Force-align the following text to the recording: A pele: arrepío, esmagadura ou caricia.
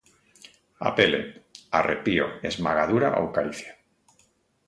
A 0.89 0.91
pele: 0.99 1.19
arrepío, 1.79 2.25
esmagadura 2.51 3.09
ou 3.21 3.25
caricia. 3.35 3.73